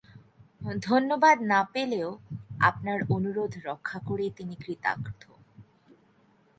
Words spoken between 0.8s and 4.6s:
ধন্যবাদ না পেলেও আপনার অনুরোধ রক্ষা করেই তিনি